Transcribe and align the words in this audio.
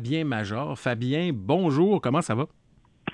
Fabien 0.00 0.24
Major. 0.24 0.78
Fabien, 0.78 1.30
bonjour, 1.30 2.00
comment 2.00 2.22
ça 2.22 2.34
va? 2.34 2.46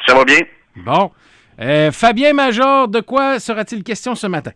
Ça 0.06 0.14
va 0.14 0.24
bien. 0.24 0.38
Bon. 0.76 1.10
Euh, 1.58 1.90
Fabien 1.90 2.32
Major, 2.32 2.86
de 2.86 3.00
quoi 3.00 3.40
sera-t-il 3.40 3.82
question 3.82 4.14
ce 4.14 4.28
matin? 4.28 4.52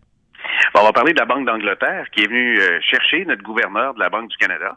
on 0.77 0.85
va 0.85 0.93
parler 0.93 1.13
de 1.13 1.19
la 1.19 1.27
Banque 1.27 1.45
d'Angleterre 1.45 2.07
qui 2.13 2.23
est 2.23 2.29
venue 2.29 2.61
euh, 2.61 2.79
chercher 2.83 3.25
notre 3.25 3.43
gouverneur 3.43 3.95
de 3.95 3.99
la 3.99 4.11
Banque 4.11 4.29
du 4.29 4.37
Canada. 4.37 4.77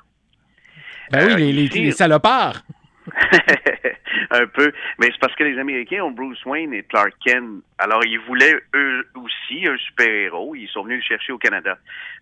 Ben 1.12 1.28
oui, 1.28 1.36
les, 1.36 1.54
les, 1.54 1.68
les 1.68 1.92
salopards. 1.92 2.64
un 4.32 4.48
peu. 4.48 4.72
Mais 4.98 5.10
c'est 5.12 5.20
parce 5.20 5.36
que 5.36 5.44
les 5.44 5.60
Américains 5.60 6.02
ont 6.02 6.12
Bruce 6.12 6.44
Wayne 6.48 6.74
et 6.74 6.82
Clark 6.82 7.14
Kent. 7.24 7.62
Alors, 7.84 8.06
ils 8.06 8.20
voulaient 8.20 8.62
eux 8.76 9.06
aussi 9.16 9.68
un 9.68 9.76
super-héros. 9.76 10.56
Ils 10.56 10.70
sont 10.70 10.84
venus 10.84 11.00
le 11.00 11.04
chercher 11.04 11.34
au 11.34 11.38
Canada. 11.38 11.78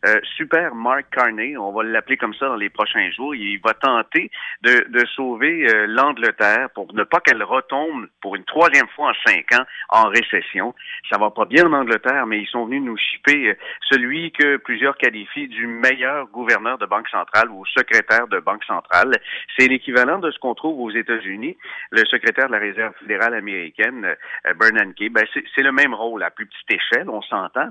Euh, 0.08 0.20
super 0.36 0.74
Mark 0.74 1.06
Carney, 1.12 1.56
on 1.56 1.72
va 1.72 1.84
l'appeler 1.84 2.18
comme 2.18 2.34
ça 2.34 2.48
dans 2.48 2.56
les 2.56 2.72
prochains 2.72 3.12
jours. 3.12 3.36
Il 3.36 3.60
va 3.60 3.76
tenter 3.76 4.32
de, 4.64 5.06
sauver 5.16 5.68
euh, 5.70 5.86
l'Angleterre 5.86 6.70
pour 6.74 6.92
ne 6.96 7.04
pas 7.04 7.20
qu'elle 7.20 7.44
retombe 7.44 8.08
pour 8.22 8.36
une 8.36 8.44
troisième 8.46 8.88
fois 8.96 9.12
en 9.12 9.14
cinq 9.24 9.54
ans 9.54 9.64
en 9.90 10.10
récession. 10.10 10.74
Ça 11.12 11.20
va 11.20 11.30
pas 11.30 11.46
bien 11.46 11.68
en 11.68 11.74
Angleterre, 11.74 12.26
mais 12.26 12.40
ils 12.40 12.48
sont 12.48 12.66
venus 12.66 12.82
nous 12.82 12.98
chipper 12.98 13.50
euh, 13.50 13.54
celui 13.88 14.32
que 14.32 14.58
plusieurs 14.58 14.98
qualifient 14.98 15.48
du 15.48 15.68
meilleur 15.68 16.26
gouverneur 16.30 16.80
de 16.80 16.88
banque 16.88 17.10
centrale 17.10 17.52
ou 17.52 17.68
secrétaire 17.68 18.28
de 18.28 18.40
banque 18.40 18.64
centrale. 18.64 19.12
C'est 19.60 19.68
l'équivalent 19.68 20.18
de 20.18 20.32
ce 20.32 20.40
qu'on 20.40 20.56
trouve 20.56 20.80
aux 20.80 20.90
États-Unis, 20.92 21.56
le 21.92 22.04
secrétaire 22.06 22.48
de 22.48 22.54
la 22.54 22.60
Réserve 22.60 22.94
fédérale 23.00 23.36
américaine, 23.36 24.16
Bernanke. 24.58 25.12
Ben, 25.12 25.26
le 25.58 25.72
même 25.72 25.94
rôle 25.94 26.24
à 26.24 26.32
plus 26.32 26.46
petite 26.46 26.72
échelle, 26.72 27.10
on 27.10 27.22
s'entend. 27.22 27.70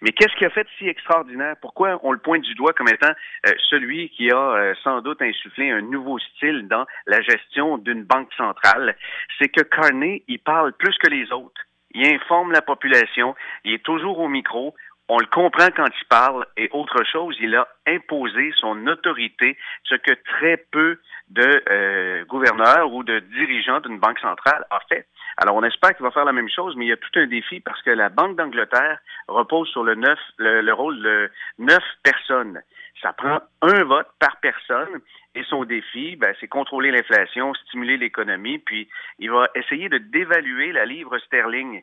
Mais 0.00 0.10
qu'est-ce 0.10 0.34
qui 0.36 0.44
a 0.44 0.50
fait 0.50 0.66
si 0.78 0.88
extraordinaire? 0.88 1.54
Pourquoi 1.60 2.00
on 2.02 2.12
le 2.12 2.18
pointe 2.18 2.42
du 2.42 2.54
doigt 2.54 2.72
comme 2.72 2.88
étant 2.88 3.12
euh, 3.46 3.52
celui 3.70 4.10
qui 4.10 4.30
a 4.30 4.36
euh, 4.36 4.74
sans 4.82 5.00
doute 5.00 5.22
insufflé 5.22 5.70
un 5.70 5.82
nouveau 5.82 6.18
style 6.18 6.66
dans 6.68 6.84
la 7.06 7.20
gestion 7.20 7.78
d'une 7.78 8.04
banque 8.04 8.32
centrale? 8.36 8.96
C'est 9.38 9.48
que 9.48 9.62
Carney, 9.62 10.24
il 10.26 10.40
parle 10.40 10.72
plus 10.72 10.96
que 10.98 11.08
les 11.08 11.30
autres. 11.32 11.60
Il 11.94 12.06
informe 12.06 12.52
la 12.52 12.62
population, 12.62 13.34
il 13.64 13.74
est 13.74 13.84
toujours 13.84 14.18
au 14.18 14.28
micro, 14.28 14.74
on 15.12 15.18
le 15.18 15.26
comprend 15.26 15.68
quand 15.76 15.88
il 15.88 16.06
parle 16.08 16.46
et 16.56 16.70
autre 16.72 17.04
chose, 17.04 17.36
il 17.38 17.54
a 17.54 17.68
imposé 17.86 18.50
son 18.56 18.86
autorité, 18.86 19.58
ce 19.84 19.94
que 19.96 20.12
très 20.24 20.56
peu 20.56 20.98
de 21.28 21.62
euh, 21.68 22.24
gouverneurs 22.24 22.90
ou 22.90 23.04
de 23.04 23.18
dirigeants 23.18 23.80
d'une 23.80 23.98
banque 23.98 24.20
centrale 24.20 24.64
a 24.70 24.80
fait. 24.88 25.06
Alors, 25.36 25.56
on 25.56 25.64
espère 25.64 25.94
qu'il 25.94 26.04
va 26.04 26.12
faire 26.12 26.24
la 26.24 26.32
même 26.32 26.48
chose, 26.48 26.76
mais 26.76 26.86
il 26.86 26.88
y 26.88 26.92
a 26.92 26.96
tout 26.96 27.18
un 27.18 27.26
défi 27.26 27.60
parce 27.60 27.82
que 27.82 27.90
la 27.90 28.08
Banque 28.08 28.36
d'Angleterre 28.36 29.00
repose 29.28 29.68
sur 29.68 29.84
le, 29.84 29.96
neuf, 29.96 30.18
le, 30.38 30.72
rôle 30.72 30.98
de 31.02 31.30
neuf 31.58 31.84
personnes. 32.02 32.62
Ça 33.02 33.12
prend 33.12 33.42
un 33.60 33.84
vote 33.84 34.08
par 34.18 34.36
personne 34.40 35.00
et 35.34 35.44
son 35.44 35.64
défi, 35.64 36.16
ben, 36.16 36.34
c'est 36.40 36.48
contrôler 36.48 36.90
l'inflation, 36.90 37.52
stimuler 37.66 37.98
l'économie, 37.98 38.58
puis 38.58 38.88
il 39.18 39.30
va 39.30 39.48
essayer 39.54 39.90
de 39.90 39.98
dévaluer 39.98 40.72
la 40.72 40.86
livre 40.86 41.18
sterling. 41.18 41.82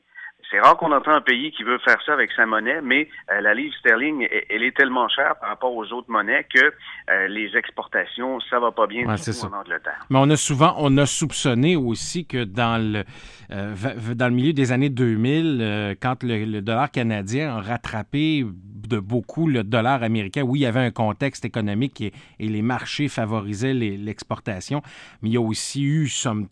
C'est 0.50 0.59
rare 0.59 0.78
qu'on 0.78 0.92
entend 0.92 1.11
un 1.11 1.22
pays 1.22 1.52
qui 1.52 1.64
veut 1.64 1.78
faire 1.80 1.97
ça 2.05 2.14
avec 2.14 2.31
sa 2.31 2.45
monnaie, 2.45 2.81
mais 2.81 3.08
euh, 3.31 3.39
la 3.42 3.53
livre 3.53 3.73
sterling, 3.80 4.28
elle, 4.50 4.64
est 4.64 4.75
tellement 4.75 5.08
chère 5.08 5.36
par 5.39 5.50
rapport 5.50 5.75
aux 5.75 5.86
autres 5.94 6.09
monnaies 6.09 6.45
que 6.53 6.73
euh, 7.11 7.28
les 7.28 7.56
exportations, 7.56 8.39
ça 8.50 8.59
va 8.59 8.72
pas 8.72 8.88
bien 8.88 9.06
en 9.06 9.53
Angleterre. 9.53 10.06
Mais 10.09 10.17
on 10.19 10.30
a 10.30 10.38
souvent, 10.38 10.75
on 10.80 10.97
a 10.97 11.06
soupçonné 11.06 11.75
aussi 11.75 12.25
que 12.25 12.44
dans 12.44 12.81
le 12.81 13.03
euh, 13.52 13.75
dans 14.16 14.28
le 14.28 14.33
milieu 14.33 14.53
des 14.53 14.72
années 14.72 14.89
2000, 14.89 15.95
quand 16.02 16.23
le, 16.23 16.61
dollar 16.61 16.89
canadien 16.89 17.58
a 17.58 17.61
rattrapé 17.61 18.45
de 18.90 19.00
beaucoup 19.00 19.48
le 19.48 19.64
dollar 19.64 20.04
américain, 20.04 20.42
oui, 20.42 20.59
il 20.59 20.62
y 20.64 20.66
avait 20.66 20.80
un 20.80 20.92
contexte 20.92 21.45
économique 21.45 22.02
et, 22.02 22.14
les 22.40 22.62
marchés 22.62 23.08
favorisaient 23.08 23.73
l'exportation, 23.73 24.81
mais 25.22 25.30
il 25.30 25.34
y 25.34 25.38
a 25.38 25.42
aussi 25.42 25.84
eu, 25.84 26.08
somme, 26.08 26.48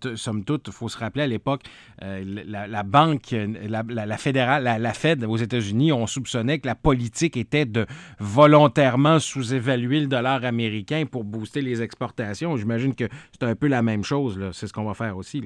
toute, 0.46 0.68
il 0.68 0.74
faut 0.74 0.90
se 0.90 0.98
rappeler 0.98 1.24
à 1.24 1.28
l'époque, 1.28 1.64
la, 2.02 2.68
la, 2.68 2.84
banque, 2.84 3.32
la, 3.32 3.84
la, 3.84 4.18
fédérale, 4.18 4.68
Fed 4.94 5.24
aux 5.24 5.38
États-Unis, 5.38 5.92
on 5.92 6.08
soupçonnait 6.08 6.60
que 6.60 6.67
la 6.67 6.76
politique 6.76 7.38
était 7.38 7.66
de 7.66 7.86
volontairement 8.20 9.20
sous-évaluer 9.20 10.02
le 10.02 10.08
dollar 10.08 10.44
américain 10.45 11.06
pour 11.10 11.23
booster 11.23 11.61
les 11.61 11.82
exportations. 11.82 12.58
J'imagine 12.58 12.95
que 12.95 13.06
c'est 13.32 13.45
un 13.45 13.56
peu 13.56 13.67
la 13.67 13.82
même 13.82 14.04
chose. 14.04 14.40
C'est 14.54 14.67
ce 14.67 14.73
qu'on 14.73 14.86
va 14.86 14.94
faire 14.94 15.17
aussi. 15.17 15.44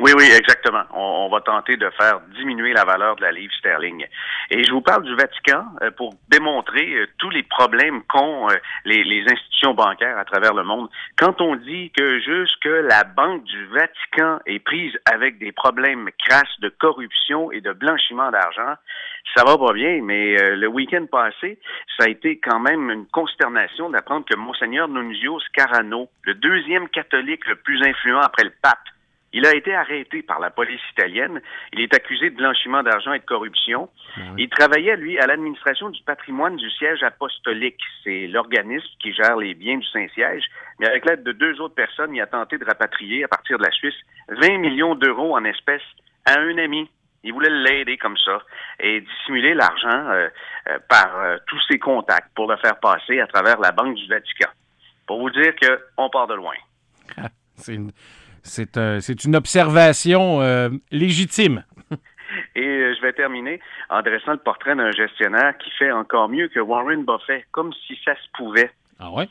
Oui, 0.00 0.12
oui, 0.16 0.24
exactement. 0.34 0.84
On, 0.94 1.28
va 1.28 1.42
tenter 1.42 1.76
de 1.76 1.90
faire 1.90 2.20
diminuer 2.34 2.72
la 2.72 2.84
valeur 2.84 3.16
de 3.16 3.20
la 3.20 3.32
livre 3.32 3.52
sterling. 3.58 4.06
Et 4.50 4.64
je 4.64 4.72
vous 4.72 4.80
parle 4.80 5.02
du 5.02 5.14
Vatican 5.14 5.66
euh, 5.82 5.90
pour 5.90 6.14
démontrer 6.28 6.94
euh, 6.94 7.06
tous 7.18 7.28
les 7.28 7.42
problèmes 7.42 8.02
qu'ont 8.04 8.48
euh, 8.48 8.54
les, 8.86 9.04
les, 9.04 9.22
institutions 9.30 9.74
bancaires 9.74 10.16
à 10.16 10.24
travers 10.24 10.54
le 10.54 10.64
monde. 10.64 10.88
Quand 11.18 11.42
on 11.42 11.54
dit 11.54 11.90
que 11.90 12.18
jusque 12.18 12.64
la 12.64 13.04
Banque 13.04 13.44
du 13.44 13.66
Vatican 13.66 14.38
est 14.46 14.60
prise 14.60 14.92
avec 15.04 15.38
des 15.38 15.52
problèmes 15.52 16.08
crasses 16.18 16.60
de 16.60 16.70
corruption 16.70 17.52
et 17.52 17.60
de 17.60 17.72
blanchiment 17.72 18.30
d'argent, 18.30 18.74
ça 19.36 19.44
va 19.44 19.58
pas 19.58 19.74
bien, 19.74 20.00
mais 20.02 20.56
le 20.56 20.66
week-end 20.66 21.04
passé, 21.12 21.58
ça 21.98 22.06
a 22.06 22.08
été 22.08 22.38
quand 22.38 22.58
même 22.58 22.90
une 22.90 23.06
consternation 23.06 23.90
d'apprendre 23.90 24.24
que 24.24 24.34
Monseigneur 24.34 24.88
Nunzio 24.88 25.38
Scarano, 25.40 26.08
le 26.22 26.34
deuxième 26.34 26.88
catholique 26.88 27.46
le 27.46 27.56
plus 27.56 27.80
influent 27.86 28.20
après 28.20 28.44
le 28.44 28.52
pape, 28.62 28.78
il 29.32 29.46
a 29.46 29.54
été 29.54 29.74
arrêté 29.74 30.22
par 30.22 30.40
la 30.40 30.50
police 30.50 30.80
italienne. 30.92 31.40
Il 31.72 31.80
est 31.80 31.94
accusé 31.94 32.30
de 32.30 32.36
blanchiment 32.36 32.82
d'argent 32.82 33.12
et 33.12 33.20
de 33.20 33.24
corruption. 33.24 33.88
Ah 34.16 34.20
il 34.36 34.48
travaillait, 34.48 34.96
lui, 34.96 35.18
à 35.20 35.26
l'administration 35.26 35.90
du 35.90 36.02
patrimoine 36.02 36.56
du 36.56 36.68
siège 36.70 37.02
apostolique. 37.04 37.80
C'est 38.02 38.26
l'organisme 38.26 38.88
qui 39.00 39.12
gère 39.14 39.36
les 39.36 39.54
biens 39.54 39.78
du 39.78 39.86
Saint-Siège. 39.86 40.44
Mais 40.80 40.88
avec 40.88 41.04
l'aide 41.04 41.22
de 41.22 41.32
deux 41.32 41.60
autres 41.60 41.76
personnes, 41.76 42.14
il 42.14 42.20
a 42.20 42.26
tenté 42.26 42.58
de 42.58 42.64
rapatrier, 42.64 43.22
à 43.24 43.28
partir 43.28 43.58
de 43.58 43.64
la 43.64 43.70
Suisse, 43.70 43.94
20 44.28 44.58
millions 44.58 44.96
d'euros 44.96 45.36
en 45.36 45.44
espèces 45.44 45.82
à 46.26 46.38
un 46.40 46.58
ami. 46.58 46.90
Il 47.22 47.32
voulait 47.32 47.50
l'aider 47.50 47.98
comme 47.98 48.16
ça 48.16 48.42
et 48.80 49.00
dissimuler 49.02 49.54
l'argent 49.54 50.08
euh, 50.08 50.28
euh, 50.68 50.78
par 50.88 51.16
euh, 51.18 51.36
tous 51.46 51.60
ses 51.70 51.78
contacts 51.78 52.34
pour 52.34 52.50
le 52.50 52.56
faire 52.56 52.80
passer 52.80 53.20
à 53.20 53.26
travers 53.26 53.60
la 53.60 53.72
Banque 53.72 53.94
du 53.94 54.08
Vatican. 54.08 54.48
Pour 55.06 55.20
vous 55.20 55.30
dire 55.30 55.52
qu'on 55.56 56.08
part 56.08 56.26
de 56.26 56.34
loin. 56.34 56.54
C'est 57.56 57.74
une 57.74 57.92
c'est 58.42 59.24
une 59.24 59.36
observation 59.36 60.40
euh, 60.40 60.70
légitime. 60.90 61.64
Et 62.54 62.60
euh, 62.60 62.94
je 62.94 63.02
vais 63.02 63.12
terminer 63.12 63.60
en 63.88 64.02
dressant 64.02 64.32
le 64.32 64.38
portrait 64.38 64.74
d'un 64.74 64.92
gestionnaire 64.92 65.56
qui 65.58 65.70
fait 65.78 65.90
encore 65.92 66.28
mieux 66.28 66.48
que 66.48 66.60
Warren 66.60 67.04
Buffett, 67.04 67.44
comme 67.50 67.72
si 67.86 67.98
ça 68.04 68.14
se 68.14 68.28
pouvait. 68.34 68.70
Ah 68.98 69.10
ouais? 69.10 69.28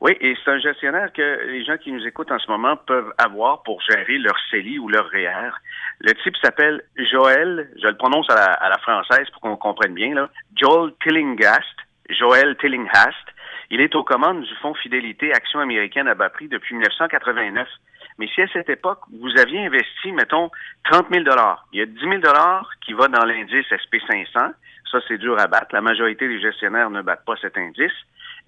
Oui, 0.00 0.12
et 0.20 0.36
c'est 0.44 0.50
un 0.50 0.58
gestionnaire 0.58 1.10
que 1.12 1.46
les 1.46 1.64
gens 1.64 1.78
qui 1.78 1.90
nous 1.90 2.06
écoutent 2.06 2.30
en 2.30 2.38
ce 2.38 2.50
moment 2.50 2.76
peuvent 2.76 3.12
avoir 3.16 3.62
pour 3.62 3.80
gérer 3.80 4.18
leur 4.18 4.36
CELI 4.50 4.78
ou 4.78 4.88
leur 4.88 5.08
REER. 5.08 5.52
Le 6.00 6.12
type 6.22 6.36
s'appelle 6.42 6.82
Joël, 7.10 7.70
je 7.80 7.88
le 7.88 7.96
prononce 7.96 8.28
à 8.28 8.68
la, 8.68 8.78
française 8.78 9.28
pour 9.32 9.40
qu'on 9.40 9.56
comprenne 9.56 9.94
bien, 9.94 10.14
là, 10.14 10.28
Joel 10.54 10.92
Tillinghast, 11.02 11.76
Joël 12.10 12.56
Tillinghast. 12.60 13.26
Il 13.70 13.80
est 13.80 13.94
aux 13.94 14.04
commandes 14.04 14.42
du 14.42 14.54
Fonds 14.56 14.74
Fidélité 14.74 15.32
Action 15.32 15.60
américaine 15.60 16.08
à 16.08 16.14
bas 16.14 16.28
prix 16.28 16.48
depuis 16.48 16.74
1989. 16.74 17.66
Mais 18.18 18.28
si 18.28 18.40
à 18.40 18.48
cette 18.48 18.70
époque, 18.70 19.00
vous 19.12 19.38
aviez 19.38 19.66
investi, 19.66 20.12
mettons, 20.12 20.50
30 20.84 21.06
000 21.12 21.24
il 21.72 21.78
y 21.78 21.82
a 21.82 21.86
10 21.86 21.98
000 22.00 22.20
qui 22.84 22.92
va 22.94 23.08
dans 23.08 23.24
l'indice 23.24 23.66
SP500. 23.68 24.52
Ça, 24.90 24.98
c'est 25.08 25.18
dur 25.18 25.38
à 25.38 25.46
battre. 25.46 25.68
La 25.72 25.80
majorité 25.80 26.28
des 26.28 26.40
gestionnaires 26.40 26.90
ne 26.90 27.02
battent 27.02 27.24
pas 27.24 27.36
cet 27.36 27.58
indice. 27.58 27.92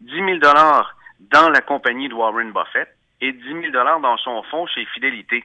10 0.00 0.14
000 0.14 0.38
dans 0.38 1.50
la 1.50 1.60
compagnie 1.60 2.08
de 2.08 2.14
Warren 2.14 2.52
Buffett 2.52 2.88
et 3.20 3.32
10 3.32 3.42
000 3.72 4.00
dans 4.00 4.16
son 4.18 4.42
fonds 4.44 4.66
chez 4.66 4.84
Fidélité. 4.86 5.44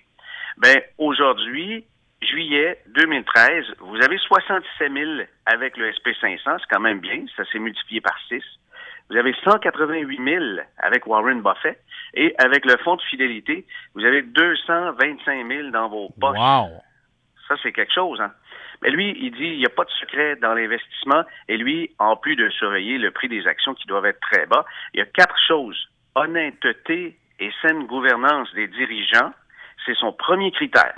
Ben, 0.57 0.81
aujourd'hui, 0.97 1.85
juillet 2.22 2.79
2013, 2.88 3.66
vous 3.79 4.01
avez 4.03 4.17
67 4.17 4.91
000 4.91 5.12
avec 5.45 5.75
le 5.78 5.91
SP500, 5.91 6.39
c'est 6.45 6.69
quand 6.69 6.79
même 6.79 7.00
bien, 7.00 7.25
ça 7.35 7.44
s'est 7.45 7.59
multiplié 7.59 8.01
par 8.01 8.17
6. 8.29 8.41
Vous 9.09 9.17
avez 9.17 9.33
188 9.43 10.23
000 10.23 10.45
avec 10.77 11.05
Warren 11.07 11.41
Buffett 11.41 11.79
et 12.13 12.33
avec 12.37 12.65
le 12.65 12.77
fonds 12.77 12.95
de 12.95 13.01
fidélité, 13.03 13.65
vous 13.95 14.05
avez 14.05 14.21
225 14.21 15.47
000 15.47 15.69
dans 15.69 15.89
vos 15.89 16.09
poches. 16.19 16.38
Wow. 16.38 16.69
Ça, 17.47 17.55
c'est 17.61 17.73
quelque 17.73 17.94
chose. 17.94 18.19
Hein? 18.21 18.31
Mais 18.81 18.89
lui, 18.89 19.15
il 19.19 19.31
dit 19.31 19.45
il 19.45 19.59
n'y 19.59 19.65
a 19.65 19.69
pas 19.69 19.85
de 19.85 19.89
secret 19.91 20.35
dans 20.38 20.53
l'investissement 20.53 21.23
et 21.47 21.57
lui, 21.57 21.91
en 22.00 22.15
plus 22.15 22.35
de 22.35 22.50
surveiller 22.50 22.97
le 22.97 23.11
prix 23.11 23.29
des 23.29 23.47
actions 23.47 23.73
qui 23.73 23.88
doivent 23.88 24.05
être 24.05 24.19
très 24.19 24.45
bas, 24.45 24.65
il 24.94 25.00
y 25.00 25.03
a 25.03 25.06
quatre 25.06 25.38
choses. 25.47 25.89
Honnêteté 26.15 27.17
et 27.39 27.51
saine 27.61 27.85
gouvernance 27.88 28.53
des 28.53 28.67
dirigeants, 28.67 29.33
c'est 29.85 29.95
son 29.95 30.13
premier 30.13 30.51
critère. 30.51 30.95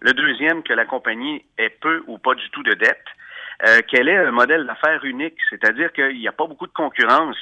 Le 0.00 0.12
deuxième, 0.12 0.62
que 0.62 0.72
la 0.72 0.84
compagnie 0.84 1.44
ait 1.58 1.70
peu 1.80 2.04
ou 2.06 2.18
pas 2.18 2.34
du 2.34 2.48
tout 2.50 2.62
de 2.62 2.74
dette. 2.74 3.04
Euh, 3.66 3.80
qu'elle 3.88 4.08
est 4.08 4.16
un 4.16 4.30
modèle 4.30 4.66
d'affaires 4.66 5.04
unique, 5.04 5.36
c'est-à-dire 5.50 5.92
qu'il 5.92 6.16
n'y 6.16 6.28
a 6.28 6.32
pas 6.32 6.46
beaucoup 6.46 6.68
de 6.68 6.72
concurrence 6.72 7.36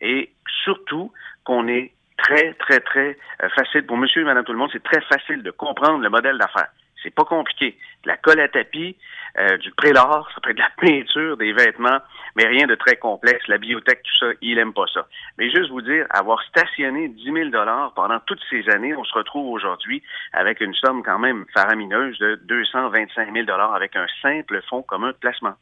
et 0.00 0.32
surtout 0.64 1.12
qu'on 1.44 1.68
est 1.68 1.92
très, 2.16 2.54
très, 2.54 2.80
très 2.80 3.16
euh, 3.42 3.48
facile 3.50 3.86
pour 3.86 3.96
monsieur 3.96 4.22
et 4.22 4.24
madame 4.24 4.44
tout 4.44 4.52
le 4.52 4.58
monde, 4.58 4.70
c'est 4.72 4.82
très 4.82 5.00
facile 5.02 5.44
de 5.44 5.52
comprendre 5.52 6.00
le 6.00 6.10
modèle 6.10 6.38
d'affaires. 6.38 6.72
C'est 7.02 7.14
pas 7.14 7.24
compliqué. 7.24 7.76
De 8.04 8.08
la 8.08 8.16
colle 8.16 8.40
à 8.40 8.48
tapis, 8.48 8.96
euh, 9.38 9.56
du 9.58 9.70
prélard, 9.72 10.28
ça 10.34 10.40
peut 10.42 10.50
être 10.50 10.56
de 10.56 10.62
la 10.62 10.70
peinture, 10.80 11.36
des 11.36 11.52
vêtements, 11.52 11.98
mais 12.36 12.46
rien 12.46 12.66
de 12.66 12.74
très 12.74 12.96
complexe. 12.96 13.46
La 13.48 13.58
bibliothèque, 13.58 14.02
tout 14.02 14.26
ça, 14.26 14.32
il 14.40 14.58
aime 14.58 14.72
pas 14.72 14.86
ça. 14.92 15.06
Mais 15.38 15.50
juste 15.50 15.70
vous 15.70 15.82
dire, 15.82 16.06
avoir 16.10 16.42
stationné 16.44 17.08
10 17.08 17.24
000 17.24 17.48
dollars 17.50 17.92
pendant 17.94 18.20
toutes 18.20 18.42
ces 18.50 18.68
années, 18.70 18.94
on 18.94 19.04
se 19.04 19.14
retrouve 19.14 19.50
aujourd'hui 19.50 20.02
avec 20.32 20.60
une 20.60 20.74
somme 20.74 21.02
quand 21.02 21.18
même 21.18 21.46
faramineuse 21.54 22.18
de 22.18 22.40
225 22.44 23.32
000 23.32 23.46
dollars 23.46 23.74
avec 23.74 23.96
un 23.96 24.06
simple 24.22 24.60
fonds 24.68 24.82
commun 24.82 25.08
de 25.08 25.16
placement. 25.16 25.54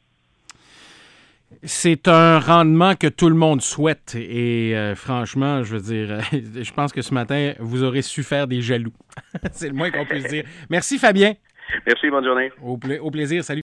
C'est 1.63 2.07
un 2.07 2.39
rendement 2.39 2.95
que 2.95 3.07
tout 3.07 3.29
le 3.29 3.35
monde 3.35 3.61
souhaite 3.61 4.15
et 4.15 4.75
euh, 4.75 4.95
franchement, 4.95 5.63
je 5.63 5.77
veux 5.77 5.81
dire, 5.81 6.19
je 6.31 6.73
pense 6.73 6.91
que 6.93 7.01
ce 7.01 7.13
matin, 7.13 7.53
vous 7.59 7.83
aurez 7.83 8.01
su 8.01 8.23
faire 8.23 8.47
des 8.47 8.61
jaloux. 8.61 8.93
C'est 9.51 9.67
le 9.67 9.73
moins 9.73 9.91
qu'on 9.91 10.05
puisse 10.05 10.27
dire. 10.27 10.43
Merci 10.69 10.97
Fabien. 10.97 11.33
Merci, 11.85 12.09
bonne 12.09 12.25
journée. 12.25 12.51
Au, 12.63 12.79
au 13.01 13.11
plaisir, 13.11 13.43
salut. 13.43 13.57